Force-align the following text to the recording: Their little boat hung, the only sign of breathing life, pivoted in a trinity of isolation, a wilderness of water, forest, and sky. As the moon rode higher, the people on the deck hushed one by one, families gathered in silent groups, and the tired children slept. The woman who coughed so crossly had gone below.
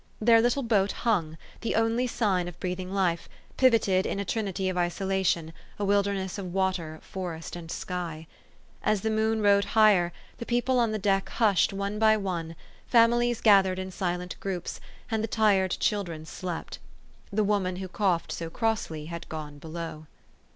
Their 0.19 0.41
little 0.41 0.63
boat 0.63 0.91
hung, 1.03 1.37
the 1.59 1.75
only 1.75 2.07
sign 2.07 2.47
of 2.47 2.59
breathing 2.59 2.91
life, 2.91 3.29
pivoted 3.55 4.07
in 4.07 4.19
a 4.19 4.25
trinity 4.25 4.67
of 4.67 4.75
isolation, 4.75 5.53
a 5.77 5.85
wilderness 5.85 6.39
of 6.39 6.51
water, 6.51 6.97
forest, 7.03 7.55
and 7.55 7.69
sky. 7.69 8.25
As 8.81 9.01
the 9.01 9.11
moon 9.11 9.43
rode 9.43 9.63
higher, 9.77 10.11
the 10.39 10.45
people 10.47 10.79
on 10.79 10.91
the 10.91 10.97
deck 10.97 11.29
hushed 11.29 11.71
one 11.71 11.99
by 11.99 12.17
one, 12.17 12.55
families 12.87 13.41
gathered 13.41 13.77
in 13.77 13.91
silent 13.91 14.35
groups, 14.39 14.79
and 15.11 15.23
the 15.23 15.27
tired 15.27 15.77
children 15.79 16.25
slept. 16.25 16.79
The 17.31 17.43
woman 17.43 17.75
who 17.75 17.87
coughed 17.87 18.31
so 18.31 18.49
crossly 18.49 19.05
had 19.05 19.29
gone 19.29 19.59
below. 19.59 20.07